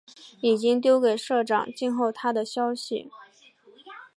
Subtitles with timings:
[0.39, 3.11] 已经丟给社长，静候他的消息